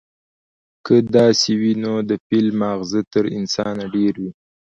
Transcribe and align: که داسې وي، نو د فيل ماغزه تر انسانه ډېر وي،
که 0.85 0.95
داسې 1.15 1.51
وي، 1.59 1.73
نو 1.83 1.93
د 2.09 2.11
فيل 2.25 2.47
ماغزه 2.61 3.01
تر 3.13 3.23
انسانه 3.37 3.83
ډېر 3.95 4.13
وي، 4.21 4.31